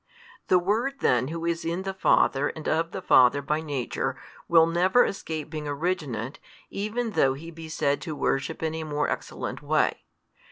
The 0.47 0.57
Word 0.57 1.01
then 1.01 1.27
Who 1.27 1.45
is 1.45 1.63
in 1.63 1.83
the 1.83 1.93
Father 1.93 2.49
and 2.49 2.67
of 2.67 2.89
the 2.89 3.03
Father 3.03 3.39
by 3.43 3.61
Nature 3.61 4.17
will 4.47 4.65
never 4.65 5.05
escape 5.05 5.51
being 5.51 5.67
originate, 5.67 6.39
even 6.71 7.11
though 7.11 7.35
He 7.35 7.51
be 7.51 7.69
said 7.69 8.01
to 8.01 8.15
worship 8.15 8.63
in 8.63 8.73
a 8.73 8.83
more 8.83 9.07
excellent 9.11 9.61
way. 9.61 10.05